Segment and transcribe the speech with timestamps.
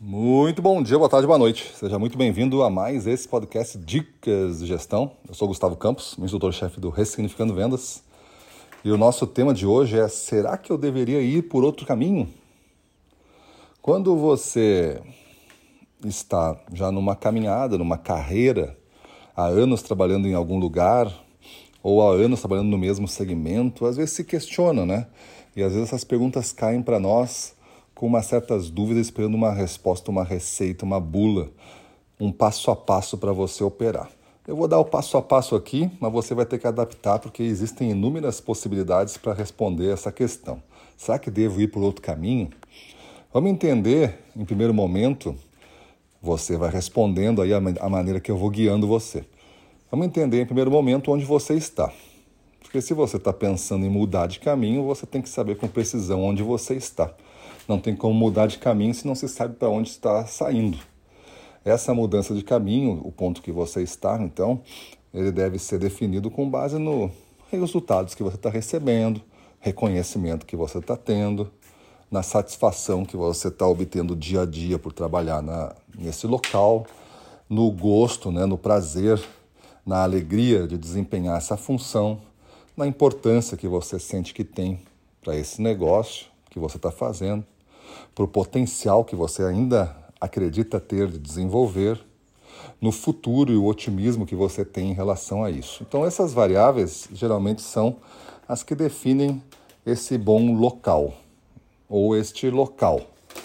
[0.00, 1.72] Muito bom dia, boa tarde, boa noite.
[1.72, 5.12] Seja muito bem-vindo a mais esse podcast Dicas de Gestão.
[5.26, 8.02] Eu sou Gustavo Campos, instrutor-chefe do Ressignificando Vendas.
[8.84, 12.28] E o nosso tema de hoje é: será que eu deveria ir por outro caminho?
[13.80, 15.00] Quando você
[16.04, 18.76] está já numa caminhada, numa carreira,
[19.34, 21.06] há anos trabalhando em algum lugar,
[21.84, 25.06] ou há anos trabalhando no mesmo segmento, às vezes se questiona, né?
[25.54, 27.54] E às vezes essas perguntas caem para nós
[27.94, 31.50] com umas certas dúvidas, esperando uma resposta, uma receita, uma bula,
[32.20, 34.10] um passo a passo para você operar.
[34.46, 37.42] Eu vou dar o passo a passo aqui, mas você vai ter que adaptar porque
[37.42, 40.62] existem inúmeras possibilidades para responder essa questão.
[40.96, 42.50] Será que devo ir por outro caminho?
[43.32, 45.34] Vamos entender, em primeiro momento,
[46.20, 49.24] você vai respondendo aí a maneira que eu vou guiando você.
[49.90, 51.92] Vamos entender, em primeiro momento, onde você está.
[52.60, 56.22] Porque se você está pensando em mudar de caminho, você tem que saber com precisão
[56.22, 57.14] onde você está.
[57.66, 60.78] Não tem como mudar de caminho se não se sabe para onde está saindo.
[61.64, 64.60] Essa mudança de caminho, o ponto que você está, então,
[65.12, 67.10] ele deve ser definido com base nos
[67.50, 69.22] resultados que você está recebendo,
[69.60, 71.50] reconhecimento que você está tendo,
[72.10, 76.86] na satisfação que você está obtendo dia a dia por trabalhar na, nesse local,
[77.48, 79.20] no gosto, né, no prazer,
[79.86, 82.20] na alegria de desempenhar essa função,
[82.76, 84.80] na importância que você sente que tem
[85.22, 87.44] para esse negócio que você está fazendo,
[88.14, 92.00] para o potencial que você ainda acredita ter de desenvolver,
[92.80, 95.82] no futuro e o otimismo que você tem em relação a isso.
[95.86, 97.96] Então, essas variáveis geralmente são
[98.46, 99.42] as que definem
[99.84, 101.14] esse bom local
[101.88, 103.00] ou este local.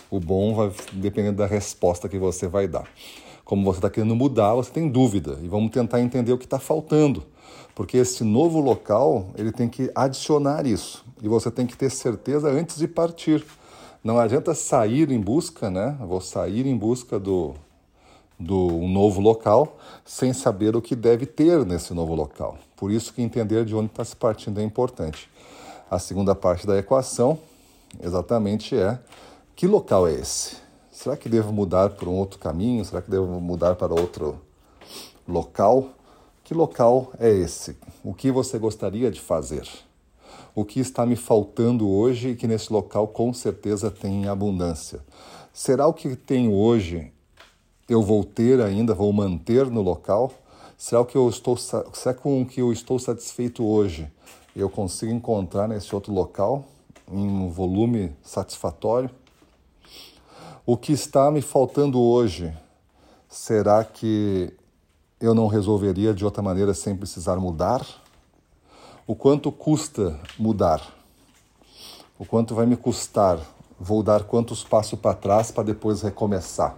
[0.09, 2.87] O bom vai depender da resposta que você vai dar.
[3.43, 6.59] Como você está querendo mudar, você tem dúvida e vamos tentar entender o que está
[6.59, 7.23] faltando,
[7.73, 12.49] porque esse novo local ele tem que adicionar isso e você tem que ter certeza
[12.49, 13.43] antes de partir
[14.03, 15.97] não adianta sair em busca, né?
[15.99, 17.53] Vou sair em busca do,
[18.39, 22.57] do um novo local sem saber o que deve ter nesse novo local.
[22.77, 25.29] Por isso que entender de onde está se partindo é importante.
[25.91, 27.37] A segunda parte da equação,
[28.01, 28.99] exatamente, é
[29.55, 30.55] que local é esse?
[30.91, 32.83] Será que devo mudar para um outro caminho?
[32.85, 34.39] Será que devo mudar para outro
[35.27, 35.89] local?
[36.43, 37.77] Que local é esse?
[38.03, 39.67] O que você gostaria de fazer?
[40.55, 44.99] O que está me faltando hoje e que nesse local com certeza tem abundância.
[45.53, 47.11] Será o que tenho hoje
[47.87, 50.31] eu vou ter ainda, vou manter no local?
[50.77, 54.09] Será o que eu estou, será com o que eu estou satisfeito hoje
[54.55, 56.65] eu consigo encontrar nesse outro local
[57.11, 59.09] em um volume satisfatório?
[60.65, 62.53] O que está me faltando hoje,
[63.27, 64.53] será que
[65.19, 67.85] eu não resolveria de outra maneira sem precisar mudar?
[69.09, 70.87] O quanto custa mudar,
[72.19, 73.39] o quanto vai me custar,
[73.79, 76.75] vou dar quantos passos para trás para depois recomeçar.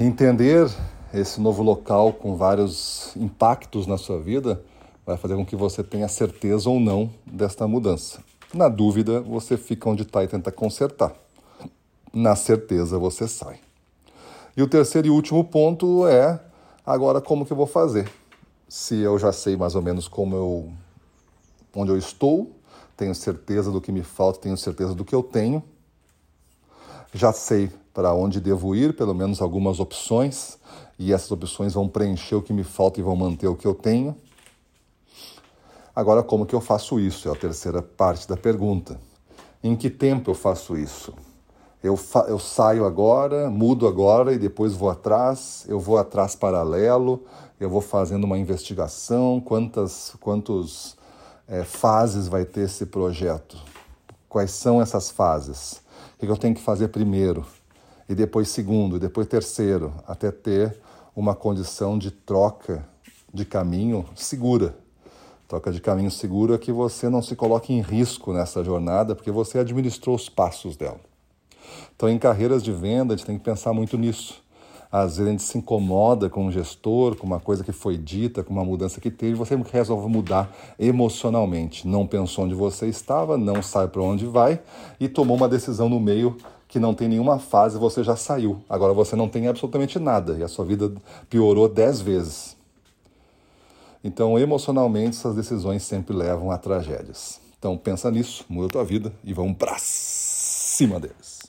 [0.00, 0.70] Entender
[1.12, 4.64] esse novo local com vários impactos na sua vida
[5.04, 8.20] vai fazer com que você tenha certeza ou não desta mudança.
[8.54, 11.12] Na dúvida, você fica onde está e tenta consertar.
[12.10, 13.60] Na certeza, você sai.
[14.56, 16.40] E o terceiro e último ponto é
[16.86, 18.21] agora como que eu vou fazer?
[18.72, 20.72] Se eu já sei mais ou menos como eu
[21.76, 22.50] onde eu estou,
[22.96, 25.62] tenho certeza do que me falta, tenho certeza do que eu tenho.
[27.12, 30.58] Já sei para onde devo ir, pelo menos algumas opções,
[30.98, 33.74] e essas opções vão preencher o que me falta e vão manter o que eu
[33.74, 34.16] tenho.
[35.94, 37.28] Agora, como que eu faço isso?
[37.28, 38.98] É a terceira parte da pergunta.
[39.62, 41.12] Em que tempo eu faço isso?
[41.82, 41.98] Eu,
[42.28, 47.24] eu saio agora, mudo agora e depois vou atrás, eu vou atrás paralelo,
[47.58, 50.96] eu vou fazendo uma investigação, quantas quantos,
[51.48, 53.58] é, fases vai ter esse projeto,
[54.28, 55.82] quais são essas fases,
[56.14, 57.44] o que eu tenho que fazer primeiro,
[58.08, 60.78] e depois segundo, e depois terceiro, até ter
[61.16, 62.86] uma condição de troca
[63.34, 64.76] de caminho segura.
[65.48, 69.58] Troca de caminho segura que você não se coloque em risco nessa jornada, porque você
[69.58, 71.11] administrou os passos dela.
[72.02, 74.42] Então, em carreiras de venda, a gente tem que pensar muito nisso.
[74.90, 78.42] Às vezes a gente se incomoda com um gestor, com uma coisa que foi dita,
[78.42, 81.86] com uma mudança que teve, você resolve mudar emocionalmente.
[81.86, 84.60] Não pensou onde você estava, não sabe para onde vai
[84.98, 86.36] e tomou uma decisão no meio
[86.66, 88.60] que não tem nenhuma fase, você já saiu.
[88.68, 90.92] Agora você não tem absolutamente nada e a sua vida
[91.30, 92.56] piorou dez vezes.
[94.02, 97.40] Então, emocionalmente, essas decisões sempre levam a tragédias.
[97.56, 101.41] Então, pensa nisso, muda a tua vida e vamos para cima deles.